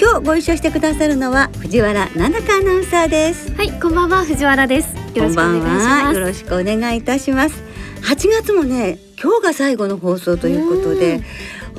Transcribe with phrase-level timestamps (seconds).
[0.00, 3.52] 今日ご一緒してくださるのは藤原奈々香アナウンサーです。
[3.54, 4.94] はいこんばんは藤原です。
[5.12, 6.14] よろしくお願いします。
[6.14, 7.60] よろしくお願いいたします。
[8.02, 11.20] 8月もね今日が最後の放送ということで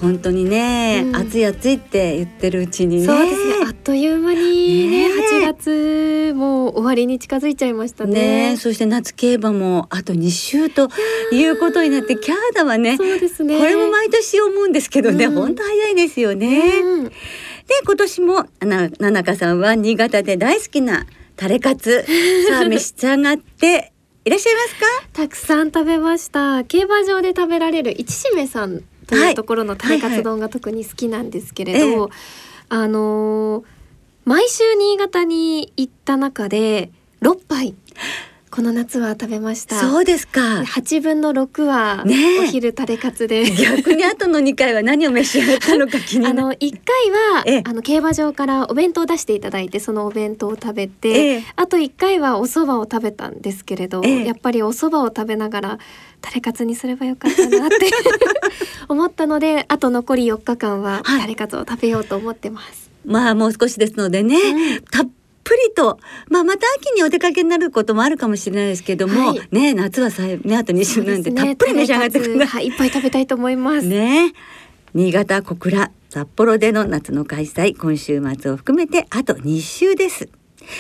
[0.02, 3.06] 本当にね、うん、暑い暑いって言ってるうちにね。
[3.06, 3.54] そうですね。
[3.66, 10.90] あっという間にねね8月もう終わりに近づいちゃいましたね、ね、そして夏競馬もあと2週と
[11.32, 13.58] いうことになってキャーダはねそうですね。
[13.58, 17.12] これも毎年思うんですけどね、うん、本当早いですよね、うん
[17.70, 22.04] で今年もなななかさんは新潟で大好きなタレカツ
[22.50, 23.94] さあ召し上がって
[24.26, 24.86] いらっしゃいますか？
[25.14, 26.64] たくさん食べました。
[26.64, 32.10] 競馬場で食べられる一しめさんというところのタレカツ丼が特に好きなんですけれど、はいはいはい、
[32.70, 33.64] あのー、
[34.26, 37.76] 毎週新潟に行った中で6杯
[38.52, 39.80] この夏は食べました。
[39.80, 40.66] そうですか。
[40.66, 42.04] 八分の六は
[42.42, 55.80] お昼タレカツで、逆に後の二回は何を召し上がったのか気にあの一回はあの競馬場からお弁当を出していただいてそのお弁当を食べてあと一回はお蕎麦を食べたんですけれどやっぱりお蕎麦を食べながら
[56.22, 57.90] タレカツにすればよかったなって
[58.90, 65.10] 思ったのであと残り四日間はタレカツを食べようと思ってます、はい、まあもう少しですのでね、うん、たっ
[65.50, 66.00] ぷりと、
[66.30, 73.88] まあ、また秋にお出かけになることもあるかもしれないですけども、はい、ね夏はさねあと2週なんで、たっぷり召し上がってください、はい、いっぱい食べたいと思います。
[73.88, 74.34] ね。
[74.94, 80.30] 新潟小倉札幌での夏の開催今週末を含めてあと2週です。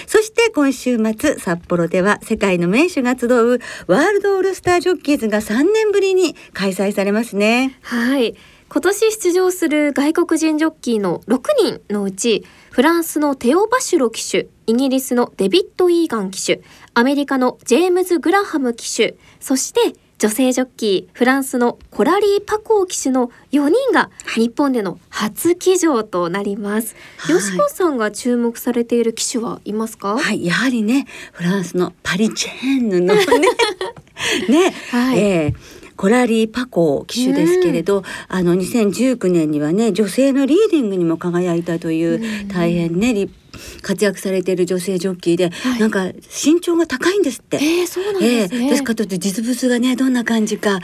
[0.06, 7.80] そして今週末札幌では世界の名手が集うワールドオールスタージョッキーズが3年ぶりに開催されますね。
[7.82, 8.36] はい
[8.72, 16.62] 今年出場する外国人ジョッキーの6人のうちフランスのテオ・バシュロ騎手イギリスのデビッド・イーガン騎手
[16.94, 30.16] アメリカのジェームズ・グラハム騎手そして女性ジョッキーフランスのコラリー・パコー騎手の4人が日本での初騎乗となります、はい、吉子さんが注目されている騎手はいますか？
[30.16, 33.26] はいやはりねフランスのパリチェーンヌのね
[34.48, 43.34] ね、はい、えーコラリー・パコ騎手ですけれど、うん、あの2019年にはね女性のリーディングにも輝いたという大変ね立
[43.82, 47.58] 活躍されている女性ジョッキーで、はい、なんか身長が高いんですって。
[47.58, 48.66] えー、そうなんですね。
[48.66, 50.80] えー、ですから実物がねどんな感じか。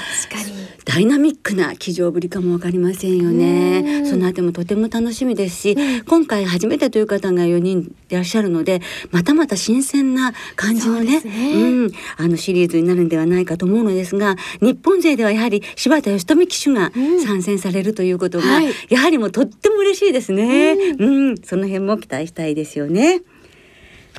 [0.85, 4.05] ダイナミックな騎乗ぶりかもわかりませんよね。
[4.05, 8.81] その後もとても楽しみですし、うん、今回初めてという方が4人いらっしゃるので
[9.11, 16.91] またまた新鮮な感じのね、ね、うん、あのシリーズになるんではないかと思うのですが日本勢ではやはり柴田義富騎手が
[17.25, 20.73] 参戦されるということが、うんはい、やはりもうとっても嬉しいですね。
[20.73, 23.21] うん、うん、その辺も期待したいですよね。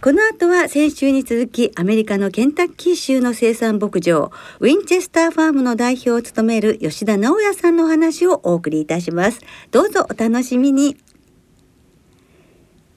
[0.03, 4.31] この後は先週に続きアメリカのケンタッキー州の生産牧場
[4.61, 9.41] ウィンチェスターファームの代表を務める吉田直也さんの話をお送りいたします。
[9.71, 10.97] どうぞお楽しみに。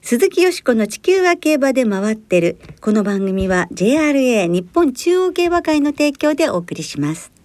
[0.02, 2.58] 鈴木よしこの地球は競馬で回ってる。
[2.80, 7.39] この番組は JRA 日本中央競馬会の提供でお送りします。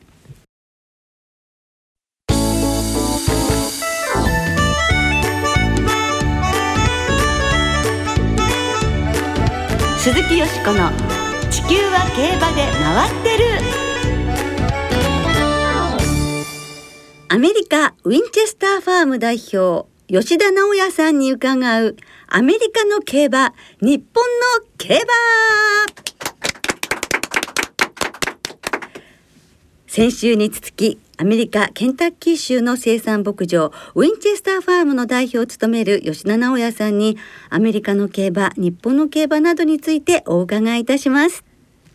[10.06, 10.92] 鈴木よしこの
[11.50, 13.46] 「地球は競馬で回ってる」
[17.34, 21.96] アメリカウィンチェスターファーム代表吉田直也さんに伺う
[22.28, 24.24] アメリカの競馬日本
[24.62, 25.02] の競馬。
[29.88, 37.18] 先週に続きアメリカケンタッキー州の生産牧場ウィンチェスターファームの代表を務める吉田直也さんに
[37.50, 41.46] アメリカの競馬日本の競馬などについてお伺いいたします。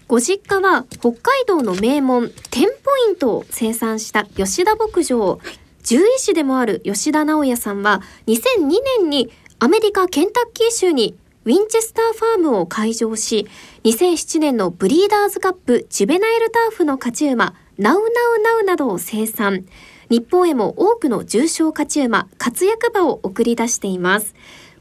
[0.09, 5.39] ご実家は北海道の名門テンポイントを生産した吉田牧場。
[5.83, 8.69] 獣医師でもある吉田直也さんは2002
[9.01, 11.15] 年にアメリカケンタッキー州に
[11.45, 13.47] ウィンチェスターファームを開場し
[13.85, 18.03] 2007年のブリーダーズカップジュベナイルターフの勝ち馬ナウナウ
[18.43, 19.65] ナウなどを生産。
[20.11, 24.35] 日本へも多くの重症勝ち馬、活躍馬を送り出しています。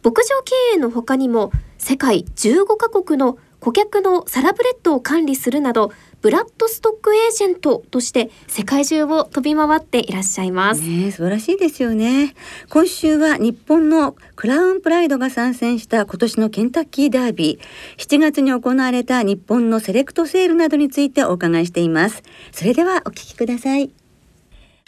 [0.03, 10.81] 牧場経営の他にも、世界15カ国の顧客のサラブレッドを管理するなど、ブラッドストックエージェントとして世界中を飛び回っていらっしゃいます。
[10.81, 12.35] ね素晴らしいですよね。
[12.69, 22.23] 今週は日本のクラウンプライドが参戦した今年のケンタッキーダービー、7月に行われた日本のセレクトセールなどについてお伺いしています。
[22.51, 23.91] それではお聞きください。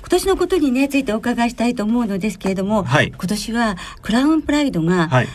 [0.01, 5.27] 今年のことにねついてお伺いしたいと思うのですけれども、はい今年はクラウンプライドが、はい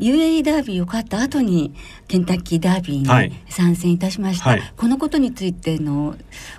[0.00, 1.74] UAE ダービーを勝った後に
[2.06, 3.30] ケンタッキーダービーはい。
[3.30, 4.72] に参戦いたしました、はい。
[4.76, 6.14] このことについての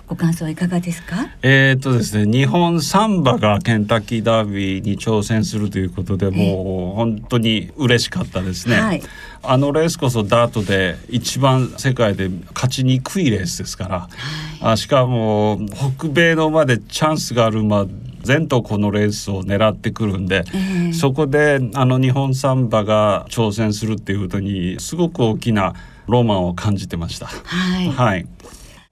[0.06, 1.28] ご感想はいかがですか？
[1.42, 8.76] えーっとですね日本サンバがケンタッキーダービーに挑戦するということでもう本当に嬉しかったですね。
[8.76, 9.02] はい。
[9.42, 14.08] あのレースこそダートで一番世界で勝ちにくいレースですから、
[14.60, 15.58] あしかも
[15.96, 17.86] 北米の馬でチャンスがある馬
[18.22, 20.92] 全とこのレースを狙ってくるんで、ええ。
[20.92, 25.74] そこであの日本サンバが挑戦するっていうことにすごく大きな
[26.06, 27.26] ロマンを感じてました。
[27.26, 28.26] はい、はい、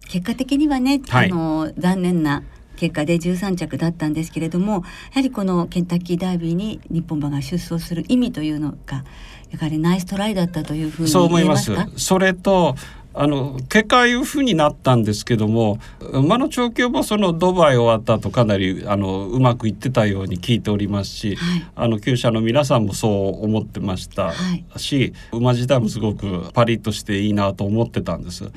[0.09, 1.31] 結果的にはね、はい。
[1.31, 2.43] あの残念な
[2.79, 4.81] 結果で13着だったんですけれどもや
[5.17, 9.05] はりこのケンタッキーダービーに日本馬が出走する意味というのが
[9.51, 11.73] やはりナイストライだったというふうにそう思います。
[11.97, 12.77] それと
[13.21, 15.81] あの結果ああいうふうになったんですけども
[16.13, 28.51] 馬の調教もそのドバイ終わった後かなりあのうまくいってたように聞いておりますし、はいあの厩舎の皆さんもそう思ってましたはいし、馬自体もすごくパリッとしていいなと思ってたんです。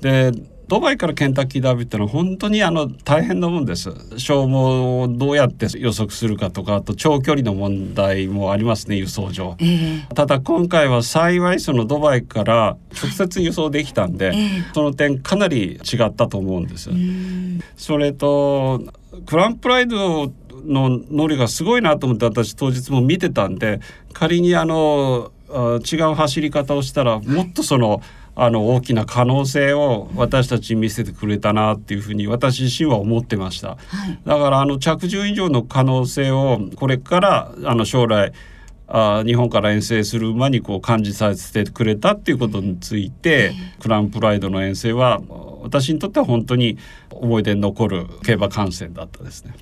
[0.00, 0.32] で
[0.68, 9.56] ドバイからケンタッキーダービーってのは本当にあの大変なもんです消耗をどうやって予測するかとかあと長距離の問題もありますね輸送上。
[9.60, 16.90] ええただ今回は幸いそのドバイから直接輸送できたんで、ええその点かなり違ったと思うんです。
[16.90, 18.82] うんそれと
[19.26, 20.32] クランプライド
[20.66, 23.80] の乗りがすごいなと思って私当日も見てたんで
[24.12, 28.02] 仮にあのあ違う走り方をしたらもっとその
[28.40, 33.70] あの大きな可能性を私たちに見せてくれたなっていうふうに私自身は思ってました。
[33.70, 33.76] は
[34.06, 38.32] いだからあの着順以上の可能性をこれからあの将来
[38.86, 45.20] あ日本から遠征する馬にこう感じさせてくれたっていうことについて、クランプライドの遠征は
[45.62, 46.78] 私にとっては本当に
[47.10, 49.54] 思い出に残る競馬観戦だったですね。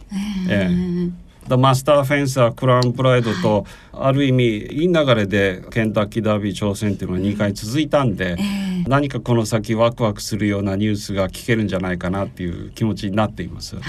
[0.51, 13.77] ええだマスターフェンサークラウンプライドと、ある意味いい流れでケンタッキーダービー挑戦っていうのが2回続いたんで、ええ何かこの先ワクワクするようなニュースが聞けるんじゃないかなっていう気持ちになっています。
[13.77, 13.83] はい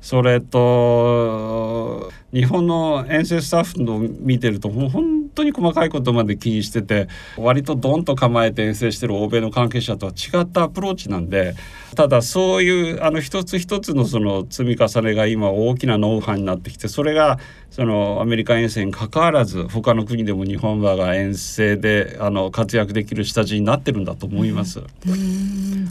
[0.00, 11.54] それと日本の遠征スタッフの見てるともう本当に細かいことまで気にしてて割とドンと構えて遠征してる欧米の関係者とは違ったアプローチなんで
[11.94, 17.38] ただそういうあの一つ一つのその積み重ねが今大きなノウハウになってきてそれが
[17.70, 24.80] そのアメリカ遠征に関わらず他の国でも日本馬が遠征であの活躍できる下地になってるんだと思います。
[24.80, 25.88] うん。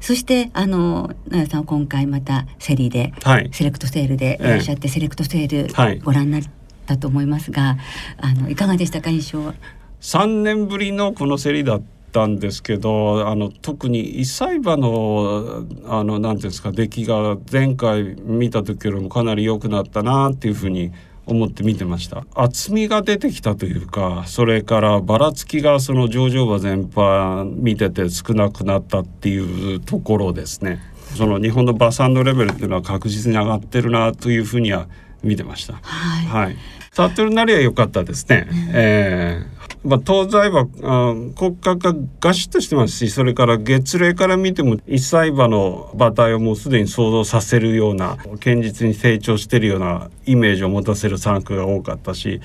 [0.00, 3.48] そしてあの奈良さんは今回またセリではい。
[3.52, 5.98] セレクトセールでいらっしゃって、セレクトセールはい。
[6.00, 6.42] ご覧になっ
[6.86, 7.78] たと思いますが、
[8.18, 9.54] あのいかがでしたか印象は
[10.00, 11.82] ？3年ぶりのこの競りだっ
[12.12, 20.92] たんですけどあの特に一歳馬のあのなんていうんですか出来が前回見た時よりもかなり良くなったなっていうふうに
[21.24, 30.80] 思って見てました厚みが出てきたというかそれからばらつきがその上場馬全般見てて少なくなったっていうところですね
[31.16, 34.88] その日本の馬産のレベルっていうのは確実に上がってるなというふうには
[35.22, 35.74] 見てました。
[35.82, 36.56] はいはい。
[36.92, 38.46] サトルなりは良かったですね。
[38.74, 52.40] ええまあ、東西はあ骨格がガシッとしてますしそれから月齢から見ても一歳馬の馬体をもうすでに想像させるような堅実に成長してるようなイメージを持たせる産区が多かったし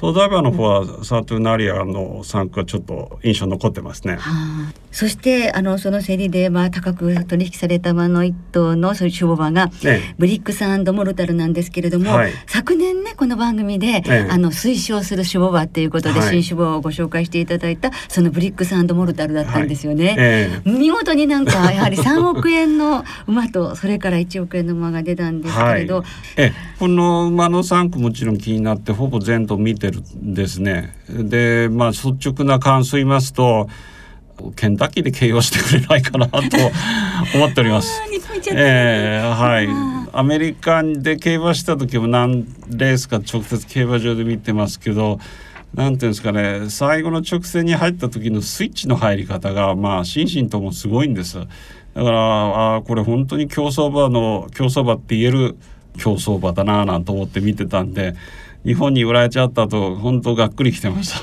[0.00, 4.16] 東西馬の方はサトゥナリアの産区がちょっと印象に残ってますね。
[4.16, 4.20] は
[4.68, 12.32] あ、そしてあのその競りでまあ高く取引された馬の一頭のそういう種馬がねブリックスモルタルなんですけれども、はい。
[12.46, 14.28] 昨年ねこの番組で、ええ。
[14.30, 16.42] あの推奨する種馬っていうことで、はい。
[16.42, 20.14] 新種馬をご紹介していただいたそのブリックスモルタルだったんですよね。
[20.18, 20.70] ええ。
[20.70, 26.04] 見事になんかやはり3億円の馬とそれから1億円の馬が出たんですけれど、はい、
[26.36, 30.94] えこの馬の3区もちろん気になってほぼ全頭見てるんですね。
[31.08, 33.68] でまあ率直な感想言いますと
[34.56, 36.40] ケンタッキーで形容してくれないかなと
[37.34, 38.00] 思っております。
[38.04, 39.68] あー日本行っちゃったええはい
[40.12, 45.18] アメリカで競馬した時も何レースか直接競馬場で見てますけど
[45.74, 51.38] なんていうんですかね最後の直線に入った時のスイッチの入り方がまあ心身ともすごいんです。
[51.38, 55.56] だからあこれ本当に競走馬の競走馬って言える
[55.98, 58.14] 競走馬だなぁなんて思って見てたんで
[58.64, 61.18] 日本に売られちゃったと本当がっくりきてました。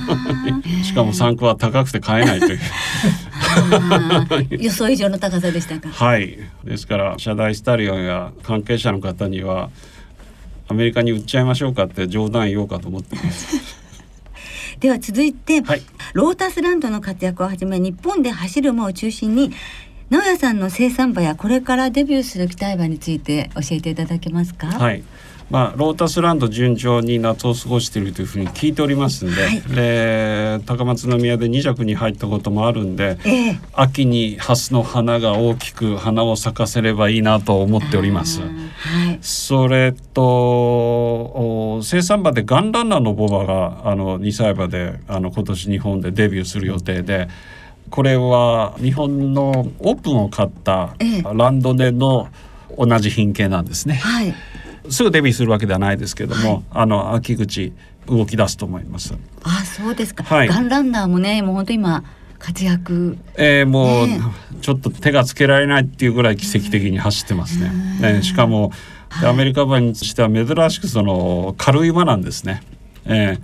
[0.84, 2.60] しかも3区は高くて買えないという。
[4.58, 5.88] 予想以上の高さでしたか。
[5.90, 9.68] はいですからシャダイスタリオンや関係者の方には
[10.68, 13.82] アメリカに売っちゃいましょうかって冗談言おうかと思ってます。
[14.80, 15.82] では続いて、はい、
[16.14, 19.52] ロータスランドの活躍をはじめ日本で走る馬を中心に
[20.08, 24.68] 直哉さんの生産馬やこれからデビューする期待馬について教えていただけますか。
[24.68, 25.02] はい
[25.52, 38.40] まあ、ロータスランド順調に夏を過ごしているというふうに聞いておりますんではい、で高松宮で2着に入ったこともあるんで、えー、秋にハスの花が大きく花を咲かせればいいなと思っております。
[38.40, 47.28] はい、それと生産馬でガンランナーのボバがあの2歳馬であの今年日本でデビューする予定で。
[47.90, 50.94] これは日本のオープンを買った
[51.34, 52.28] ランドでの
[52.78, 53.96] 同じ品系なんですね。
[53.96, 54.34] はい
[54.88, 57.72] すぐデビューするわけではないですけども、はい、あの秋口
[58.06, 59.14] 動き出すと思います。
[59.42, 60.24] あ、そうですか。
[60.24, 62.04] はい、ガンランナーもね、もう本当今
[62.38, 63.16] 活躍。
[63.36, 64.20] えー、もう、ね、
[64.60, 67.70] ちょっと手がつけられないっていうぐらい奇跡的に走ってますね。
[68.00, 68.72] ねしかも、
[69.24, 72.62] アメリカ馬にしては珍しくその軽い馬なんですね。
[73.04, 73.40] えー、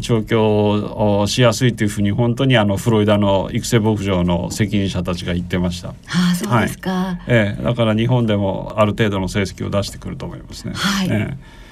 [0.00, 5.88] 調教しやすいというふうに本当にあのフロリダの育成牧場の責任者たちが言ってました。
[5.88, 5.94] は
[6.32, 10.72] あ、そうですか、はい、ええ、だから日本でもある程度の成績を出してくると思いますね。
[10.74, 11.62] はい、ええ。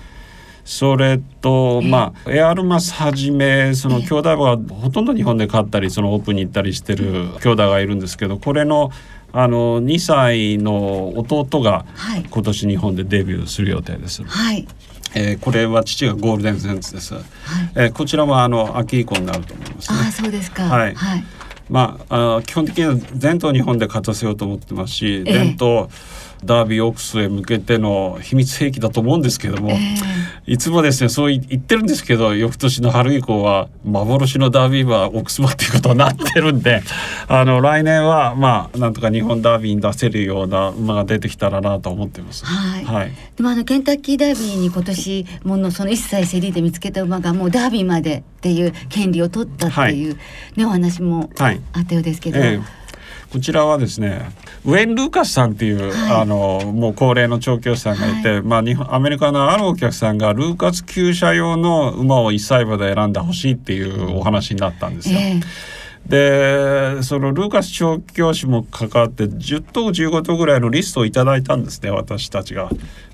[0.65, 8.91] それと、まあ、エアロマスはじめその兄弟はほとんど日本で飼ったりそのオープンに行ったりしてる兄弟がいるんですけどこれの
[9.33, 11.87] あの2歳の弟が
[12.31, 14.25] 今年日本でデビューする予定です。
[14.25, 14.67] はい、
[15.15, 17.15] えー、これは父がゴールデンセンスです。
[17.15, 17.25] はい、
[17.75, 20.65] えー、こちらもあの秋以降になると思います、ね、あ、そうですか。
[20.65, 20.95] はい。
[20.95, 21.25] はい、
[21.69, 25.91] まあ、あ基本的には前頭日本で勝たせようと思ってますし、前頭、
[26.45, 36.83] ダービーオークスへ向けての秘密兵器だと思うんですけども、えー、いつもですねそう言ってるんですけど翌年の春以降は幻のダービーはオークス馬っていうことになってるんで
[37.29, 42.45] あの来年はまあなんとか日本ダービーに出せるような馬が出てきたらなと思ってます。
[42.45, 50.19] はい、はい、でもあのケンタッキーダービーに今年ものその一切競りで見つけた馬がもうダービーまでっていう権利を取ったっていうね、
[50.57, 52.39] はい、お話もあったようですけど。
[52.39, 52.80] えー
[53.31, 54.31] こちらはですね
[54.65, 65.19] ウェン・ルーカスさんっていう、はい、あのもう高齢の調教師さんがいて、はい、まあ日本アメリカのあるお客さんがルーカス厩舎用の馬を一歳馬で選んでほしいっていうお話になったんですよ。
[65.21, 72.71] えーでそのルーカス調教師も関わって10頭15頭ぐらいのリストをいただいたんですね私たちが。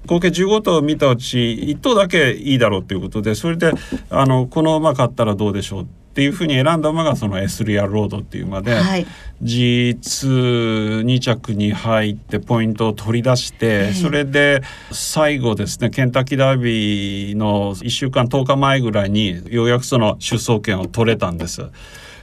[0.06, 3.72] 合計15頭見たうち1頭だけいいだろうということでそれで
[4.08, 9.06] あのこの馬買ったらどうでしょうっていうふうに選んだ馬がそのエスリアロードっていう馬で、はい、
[9.42, 21.68] G22 着に入ってポイントを取り出して、えー、それで最後ですねケンタッキーダービーの1週間10日前ぐらいにようやくその出走権を取れたんです。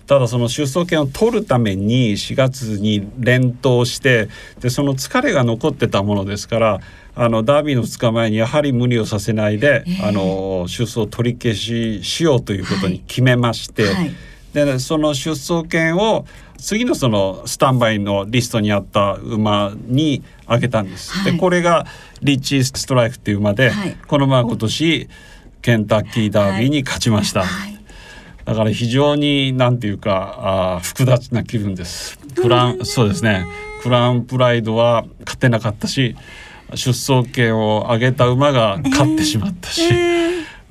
[0.08, 4.28] ただその出走権を取るために4月に連投して
[4.60, 6.80] でその疲れが残ってたものですから
[7.16, 13.94] あのダービーの2日前にやはり無理をさせないで、えー、あの出走取り消ししようということに決めまして、はい。
[13.94, 14.12] はい、
[14.54, 16.26] でその出走権を
[16.58, 21.12] 次のそのスタンバイのリストにあった馬にあげたんです。
[21.12, 21.86] はい、でこれが
[22.22, 23.72] リッチー・ストライクっていう馬で、
[24.08, 25.10] この馬は今年
[25.62, 27.44] ケンタッキーダービーに勝ちました。
[28.46, 32.20] だから非常になんていうかあ複雑な気分です。
[32.36, 33.46] クランそうですね。
[33.82, 36.16] クラウンプライドは勝てなかったし、
[36.76, 39.82] 出走権を上げた馬が勝ってしまったし、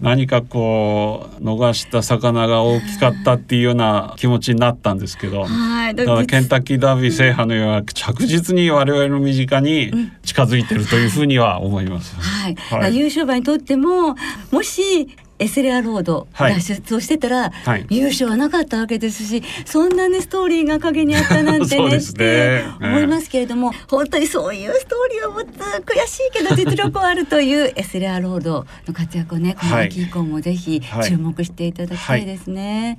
[0.01, 5.47] 何かこう逃した魚が大きかったっていうような気持ちになったんですけど、
[5.95, 9.93] だからケンタッキーダービー制覇のような着実に我々の身近に
[10.25, 12.17] 近づいてるというふうには思います。
[12.17, 14.17] はい、はい、優勝馬にとっても
[14.51, 15.09] もし
[15.43, 21.97] エスレアロード脱出をしてたら、はい、優勝はなかったわけですしそんなねストーリーが陰にあったなんてね ね。
[21.97, 25.47] って思いますけれども、本当にそういうストーリーを持つ
[25.85, 32.99] 悔しいけど 実力はあるというエスレアロードの活躍をねこの秋以降もぜひ注目していただきたいですね。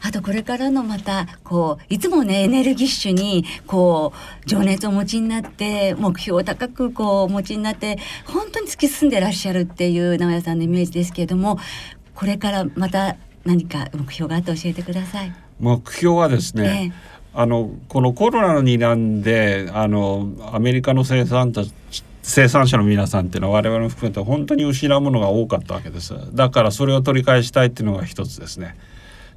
[0.00, 11.58] あとこれからのまたこういつもねエネルギッシュにこう情熱をお持ちになって目標を高くこうお持ちになって本当に突き進んでらっしゃるっていう直哉さんのイメージですけれども
[12.18, 15.32] これからまた何か目標があって教えてください。
[15.60, 21.62] 目標はですね、えー、あのこのコロナになんであのアメリカの生産者
[22.22, 26.12] 生産者の皆さんっていうのは我々も含めて本当に失うものが多かったわけです。
[26.34, 28.74] だからそれを取り返したいっていうのが一つですね。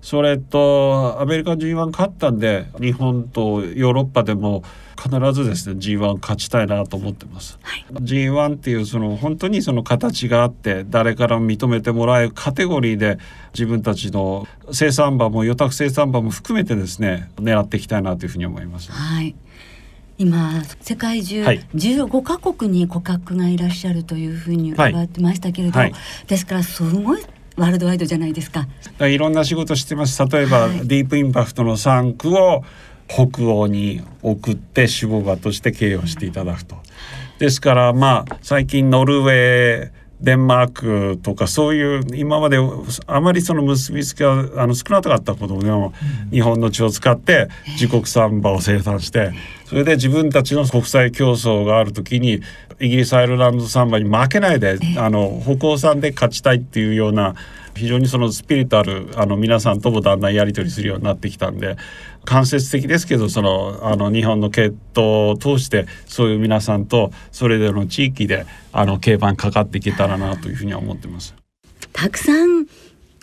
[0.01, 4.63] それとアメリカ G1 勝ったんで日本とヨーロッパでも
[4.97, 13.17] 必ずですね G1 勝ちたいなと思ってます、はい、G1 っていうその本当にその形があって誰からも認めてもらえるカテゴリーで
[13.53, 18.91] 自分たちの生産馬も予託生産馬も含めてですね狙っていきたいなというふうに思います。
[18.91, 19.35] はい。
[20.17, 27.23] 今世界中15カ国に顧客がいらっしゃるというふうに伺ってましたけれど、はいはい、ですからすごい
[27.57, 28.67] ワールドワイドじゃないですか。
[28.99, 30.23] いろんな仕事してます。
[30.25, 32.63] 例えば、はい、ディープインパクトの3区を
[33.13, 36.77] 北欧に送って守護場として経営をしていただくと。
[37.39, 39.91] ですからまあ最近ノルウェー
[40.21, 42.57] デンマークとかそういう今まで
[43.07, 45.93] あまりその結びつきがあの少なかったことでも
[46.29, 49.31] 日本の血を使って自国産馬を生産して
[49.65, 52.41] それで自分たちの国際競争がある時に
[52.79, 57.33] イギリスアイルランド産馬に負けないであの北欧産で勝ちたいっていうような
[57.75, 61.77] 非常にそのスピリトあるあの皆さんともだんだんやり取りするようになってきたんで
[62.25, 71.33] 間接的ですけどそのあの日本の血統を通してそういう皆さんとそれぞれの地域であの競馬にかかっていけたらなというふうには思ってます。
[71.93, 72.67] たくさん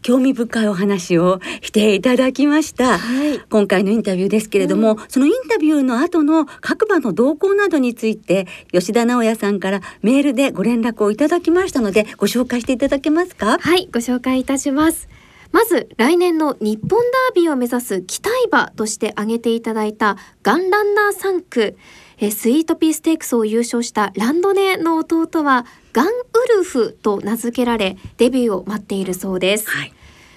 [0.01, 13.59] 興味深いお話をしていただきました、はい、今回のインタビューですけれども、うん、そのインタビューの後の各馬の動向などについて吉田直也さんからメールでご連絡をいただきましたのでご紹介していただけますか？
[13.59, 15.09] はいご紹介いたします
[15.53, 21.77] まず来年の日本ダービーを目指す期待馬として挙げていただいたガンランナー3区
[22.21, 26.11] えスイートピーステークスを優勝したランドネの弟はガンウ
[26.57, 29.93] ルフと名付けられデビューを待っているそうです、はい、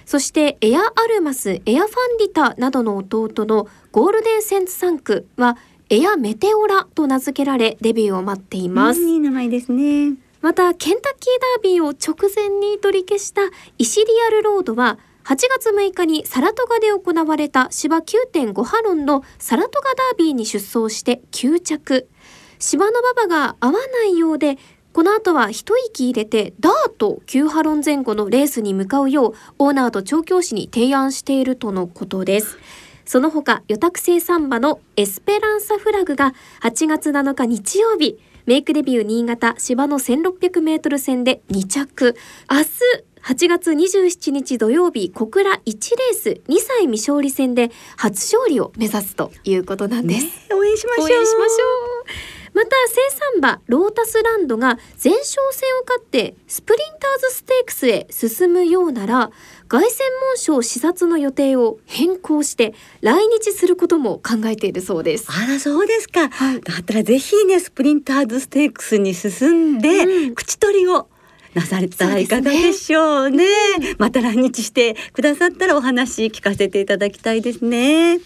[0.05, 5.57] そしてエアアルマスエアファンリタなどの弟のゴールデンセンツ3区は
[5.89, 9.01] エアメテオラと名付けられデビューを待っています。
[9.01, 13.41] いい名前ですねまたケンタッキーダービーを直前に取り消した
[13.77, 22.09] イシリアルロードは8月6日にサラトガで行われた芝9.5ハロンのサラトガダービーに出走して9着。
[22.57, 24.57] 芝の馬場が合わないようで
[24.93, 32.57] この後は一息入れてダート9ハロン前後のレースに向かうようオーナーと調教師に提案しているとのことです。
[33.05, 42.15] その他予託生産馬のエスペランサフラグが8月7日日曜日メイクデビュー新潟芝の1600メートル戦で2着。
[42.49, 42.65] 明日
[43.23, 51.05] 8月27日土曜日小倉1レース2歳未勝利戦で初勝利を目指すということなんです、ね、応援しましょう。
[51.05, 51.55] 応援しましょ
[52.05, 52.41] う。
[52.53, 55.19] また生産馬ロータスランドが前哨
[55.51, 59.31] 戦を勝ってスプリンターズステークスへ進むようなら
[59.71, 65.27] 凱旋門賞視察の予定を変更して来日することも考えているそうです。
[65.29, 71.07] あらそうですか、はい、だったらぜひねスプリンターズステークスに進んで、うん、口取りを
[71.53, 73.45] なされたらいかがでしょうね、
[73.79, 78.19] ね、また来日してくださったらお話聞かせていただきたいですね。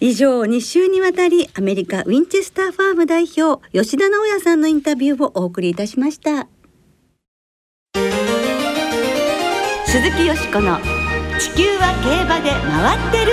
[0.00, 6.48] 以上2週にわたりアメリカウィンチェスターファーム代表吉田直也さんのインタビューをお送りいたしました
[10.06, 10.78] 鈴木よしこの
[11.40, 13.32] 地球は競馬で回ってる。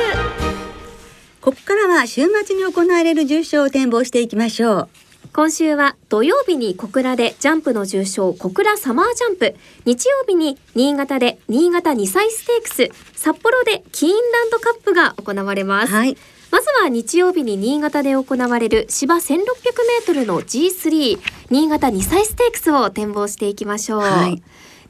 [1.40, 4.90] ここからは週末に行われる重賞を展望していきましょう。
[5.34, 9.56] 今週は土曜日に小倉でジャンプの重賞小倉サマージャンプ。
[9.86, 12.90] 日曜日に新潟で新潟2歳ステークス。
[13.20, 16.18] 札幌でキーンランドカップが行われます、はい、
[16.50, 21.20] まずは日曜日に新潟で行われる芝 1600m の G3
[21.52, 24.42] 新潟2歳ステークスを展望していきましょう、はい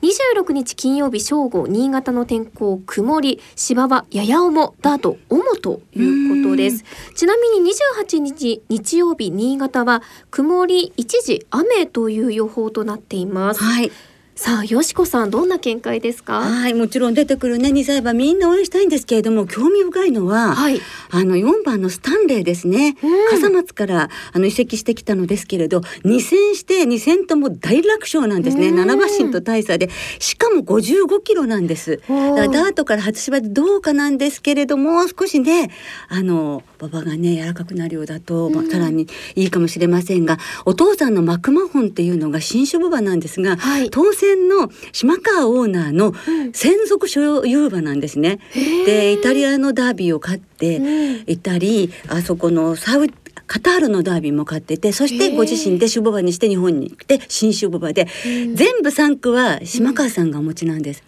[0.03, 6.83] 26日金曜日正午新潟の天候曇り芝はやや重ダート重ということです。
[7.15, 13.91] ちなみに28日日曜日新潟は曇り一時雨という予報となっています、はい
[14.35, 16.39] さあよしこさんどんな見解ですか？
[16.39, 29.89] はいもちろん出てくるね2歳馬みんな応援したいんですけれども興味深いのは、はい、あの4番のスタンレーですね、うん、笠松からあの移籍してきたのですけれど2戦して2戦とも大楽勝なんですね、うん、7馬身と大差で。
[30.17, 31.97] しかも55キロなんです。
[31.97, 35.69] だからダートから初芝でどうかなんですけれども少しね
[36.09, 46.13] あの馬場がね柔らかくなるようだと、まあ、さらにいいかもしれませんが、お父さんのマクマホンっていうのが新種馬場なんですが、はい、当選の島川オーナーの
[46.53, 48.39] 専属所有馬なんですね。
[48.85, 50.81] でイタリアのダービーを勝って
[51.27, 53.07] いたり、あそこのサウ
[53.47, 61.03] カタールのダービーも勝っててそしてご自身で種馬場にして日本に来て新種馬場で、全部3区は島川さんがお持ちなんです。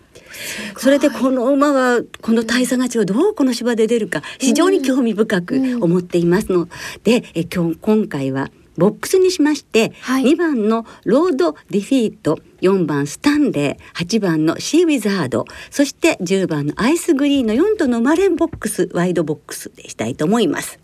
[0.78, 6.68] それでこの馬はこの大差勝ちをどうこの芝で出るか非常に興味深く思っていますの。
[7.04, 10.24] で、え今日今回はボックスにしまして、はい。
[10.24, 20.80] 2番のロードディフィート4番スタンレー8番のシーウィザードそして10番のアイスグリーンの4頭の馬連ボックスワイドボックスでしたいと思います。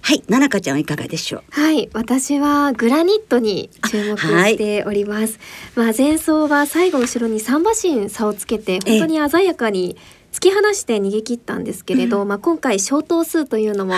[0.00, 1.42] はい奈々香ちゃんはいかがでしょう？
[1.50, 5.38] はい、私はグラニットに注目しております。
[5.76, 9.96] まあ前走は最後後ろに3馬身差をつけて本当に鮮やかに
[10.32, 13.94] 突き放して逃げ切ったんですけれど、まあ今回小頭数というのも、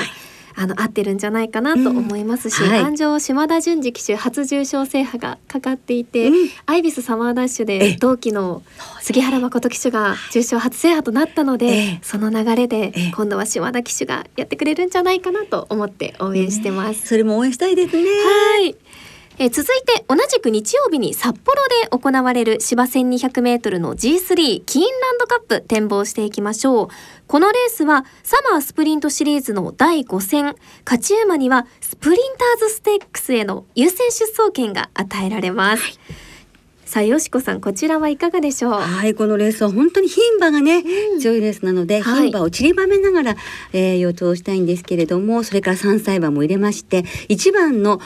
[0.56, 2.80] あの合ってるんじゃないかなと思いますし、うんはい。
[2.80, 6.48] 安城島田純次騎手初重賞制覇がかかっていて、うん。
[6.66, 7.78] アイビスサマーダッシュええ。
[7.78, 8.62] で同期の
[9.00, 11.98] 杉原誠騎手が重賞初制覇となったので、ええ。
[12.02, 13.12] その流れでええ。
[13.14, 17.06] 今度は島田騎手がやってくれるんじゃないかなと思って応援してます。
[17.06, 18.02] それも応援したいですね。
[18.02, 18.76] はい。
[19.37, 26.88] えー続いて同じく日曜日に札幌で行われる芝 1200m の G3 キーンランドカップ展望していきましょう。
[27.27, 35.99] このレースはサマースプリントシリーズの第5戦勝ち馬にはスプリンターズステークスへの優先出走権が与えられます、
[36.85, 38.73] さあよしこさんこちらはいかがでしょう？
[38.75, 40.85] はい、このレースは本当に牝馬がね、
[41.18, 42.29] 強いレースなので、はい。
[42.29, 43.37] 牝馬を散りばめながら、
[43.73, 48.01] えー予想したいんですけれども、それから3歳馬も入れまして、1番の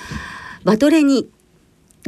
[0.69, 1.27] バトレニ、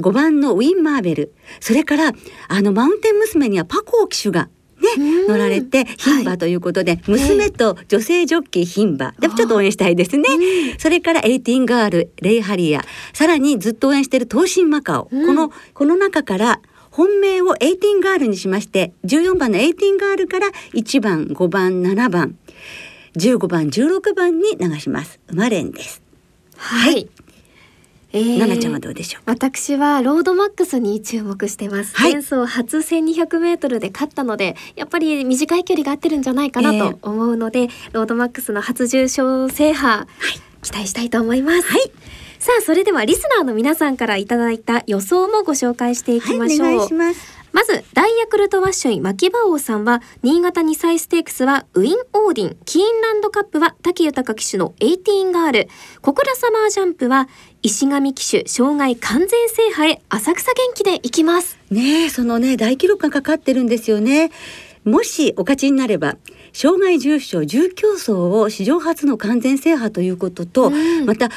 [0.01, 2.13] 5番のウィン・マーベル、それから
[2.49, 4.51] あのマウンテン娘にはパコー騎手が
[4.99, 9.15] ね、乗られて牝馬ということで、娘と女性ジョッキー牝馬。
[9.19, 10.29] でもちょっと応援したいですね、
[10.79, 12.85] それからエイティンガールレイハリア。
[13.15, 15.27] さらにずっと応援している東進マカオ、うん。
[15.27, 22.37] このこの中から本命をエイティンガールにしまして14番のエイティンガールから1番5番7番
[23.17, 25.19] 15番16番に流します。
[25.29, 26.03] 馬連です、
[26.57, 27.09] はい、
[28.13, 31.97] えー奈々ちゃんはどうでしょう私はロードマックスに注目してます。
[31.97, 40.07] はい前走初1200メートルで勝ったので、やっぱり短い距離が合ってるんじゃないかなと思うので、ロードマックスの初重賞制覇、
[40.63, 41.69] 期待したいと思います。
[41.69, 41.93] はい
[42.41, 46.67] さあ、それではリスナーの皆さんからいただいた予想もご紹介していきましょう。
[46.67, 55.69] はいお願いしますまずダイヤクルトワッショイ牧場王さんは新潟2歳ステークスはウィンオーディンキーンランドカップは武豊騎手のエイティーンガール。
[56.01, 57.29] 小倉サマージャンプは
[57.63, 61.59] 石上騎手障害完全制覇へ浅草元気で行きます。
[61.71, 64.31] ねえそのね大記録がかかってるんですよね。
[64.85, 66.17] もしお勝ちになれば
[66.53, 71.07] 障害重賞重競争を史上初の完全制覇ということと、うん。
[71.07, 71.29] また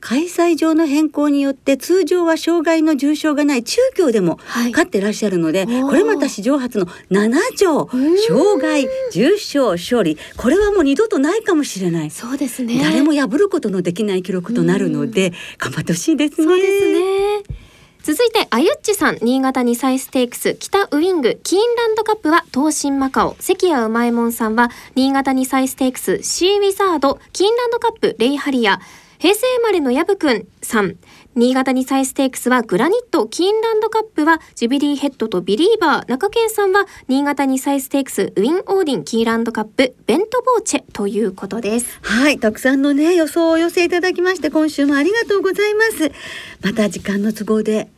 [0.00, 4.70] 開催上の変更によって通常は障害の重賞がない中京でもはい。
[4.70, 5.86] 勝ってらっしゃるので、ー。
[5.86, 12.78] これまた史上初の7条うん障害重賞勝利これはもう二度とないかもしれない、そうですね。
[12.80, 16.46] 誰も破ることのできない記録となるので、頑張ってほしいですね。
[16.46, 17.58] そうですね。
[18.08, 28.80] 続いてあゆっちさん新潟2歳ステークスキタウイングキーンランドカップはトウシンマカオ関谷うまいもんさんは新潟2歳ステークスシーウィザードキーンランドカップレイハリア
[29.18, 30.96] 平成生まれのヤブくんさん
[31.34, 46.12] 新潟2歳ステークスはグラニットキーンランドカップはジュビリーヘッドとビリーバー中堅さんは新潟2歳ステークスウィンオーディンキーンランドカップヴェントヴォーチェということですはい、たくさんのね予想をお寄せいただきまして今週もありがとうございます。
[46.62, 47.88] また時間の都合で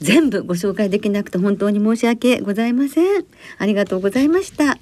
[0.00, 3.24] 全部ご紹介できなくて本当に申し訳ございません。
[3.58, 4.78] ありがとうございました。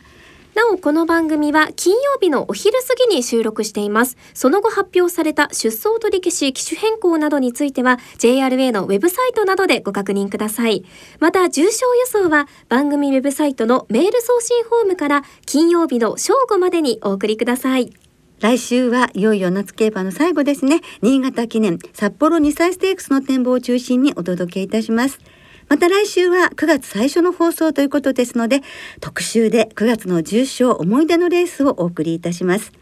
[0.57, 10.87] なおこの番組は金曜日のお昼過ぎに収録していますその後発表された出走取り消し機種変更などについては JRA のウェブサイトなどでご確認ください
[11.21, 17.93] また重賞予想は番組ウェブサイトのメール送信フォームから金曜日の正午までにお送りください
[18.41, 20.83] 来週はいよいよ夏競馬の最後ですね。
[21.01, 25.21] 新潟記念札幌2歳ステークスの展望を中心にお届けいたします。
[25.69, 28.63] また来週は9月最初の放送ということですので、
[29.01, 32.73] 特集で9月の重賞思い出のレースをお送りいたします。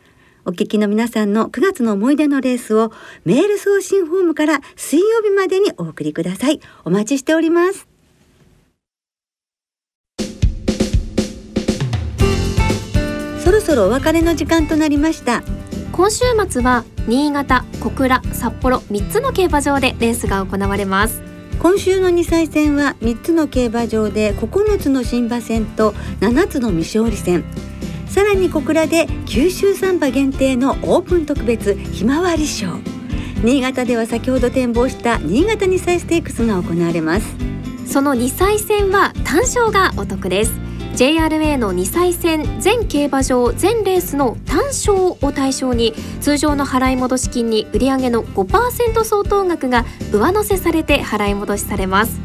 [0.44, 2.92] お聞きの皆さんの9月の思い出のレースを
[3.25, 6.61] メール送信フォームから水曜日までにお送りください。
[6.85, 7.88] お待ちしております。
[13.42, 15.42] そろそろお別れの時間となりました。
[15.94, 27.45] 今週末は新潟小倉札幌3つの競馬場でレースが行われます今週の2歳戦は3つの競馬場で9つの新馬戦と7つの未勝利戦
[28.09, 32.67] さらに小倉で九州サンバ限定のオープン特別ひまわり賞
[33.43, 37.35] 新潟では先ほど展望した新潟2歳ステークスが行われます
[37.87, 40.53] その2歳戦は単勝がお得です
[40.96, 52.20] JRA の2歳戦全競馬場全レースの単勝を対象に通常の払い戻し金に売上の5%相当額が上乗せされて払い戻しされます。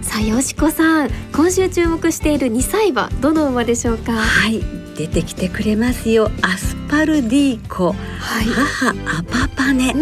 [0.00, 4.12] さあよしこさん今週注目している2歳馬どの馬でしょうか？
[4.12, 4.73] はい。
[4.96, 6.30] 出てきてくれますよ。
[6.42, 7.88] アスパルディーコ。
[7.88, 8.44] はい。
[8.46, 9.96] 母アパパネう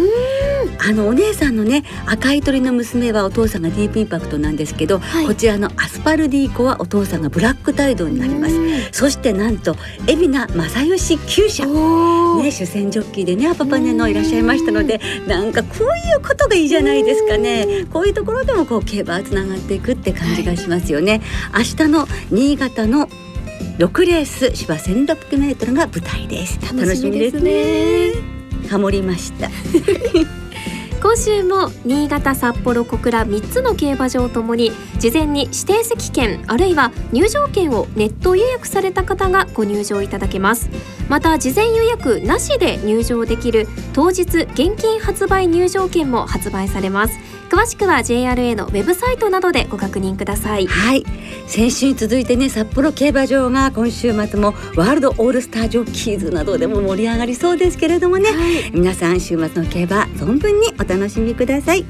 [0.85, 8.53] あのお姉さんのね赤い鳥の娘はお父さんがディープインパクトなんですけど、はい、こちらのアスパルディーコはお父さんがブラックタイドになります。
[8.91, 9.75] そしてなんと
[10.07, 11.65] 海老名正義厩舎。
[11.65, 17.85] ね主戦ジョッキーでねアパパネのいらっしゃいましたのでなんかこういうことがいいじゃないですかね。
[17.91, 23.07] こういうところでもこう競馬つながっていくって感じがしますよね、はい、明日の新潟の
[23.77, 26.59] 6レース芝1600メートルが舞台です。
[26.61, 28.11] 楽しみですね。
[28.69, 29.49] ハモりました。
[31.01, 40.69] 今週も新潟札幌小倉3つの競馬場ともに事前に指定席券あるいは入場券をネット予約された方がご入場いただけます。
[41.09, 47.19] また事前予約なしで入場できる当日現金発売入場券も発売されます
[47.53, 50.65] 詳しくは JRA のウェブサイトなどでご確認ください。
[50.65, 51.05] はい。
[51.45, 61.85] 先週に続いてね札幌競馬場が今週末もワールドオールスタージョッキーズなどでも盛り上がりそうですけれどもね、はい、皆さん週末の競馬存分にお楽しみください。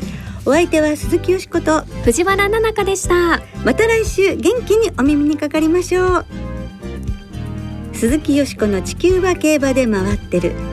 [0.45, 1.85] お相手は鈴木よしこと。
[2.03, 3.41] 藤原奈々香でした。
[3.63, 6.25] また来週元気にお耳にかかりましょう。
[7.93, 10.72] 鈴木よしこの地球は競馬で回ってる